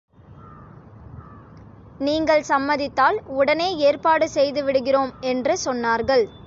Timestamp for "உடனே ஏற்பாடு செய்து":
3.25-4.63